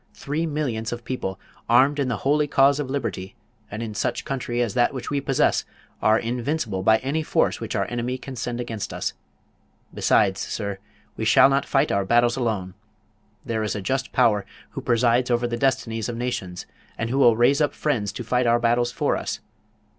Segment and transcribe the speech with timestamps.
[0.15, 1.39] Three millions of people,
[1.69, 3.35] armed in the holy cause of Liberty,
[3.69, 5.63] and in such a country as that which we possess,
[6.01, 9.13] are invincible by any force which our enemy can send against us.
[9.93, 10.79] Besides, sir,
[11.17, 12.73] we shall not fight our battles alone.
[13.45, 16.65] There is a just Power who presides over the destinies of nations,
[16.97, 19.39] and who will raise up friends to fight our battles for us.